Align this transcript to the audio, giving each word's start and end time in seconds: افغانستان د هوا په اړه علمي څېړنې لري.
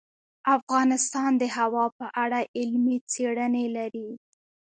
افغانستان 0.57 1.31
د 1.41 1.43
هوا 1.57 1.85
په 1.99 2.05
اړه 2.23 2.39
علمي 2.57 2.97
څېړنې 3.11 3.65
لري. 3.77 4.09